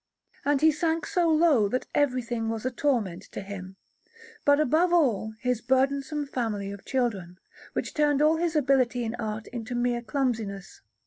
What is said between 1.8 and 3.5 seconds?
everything was a torment to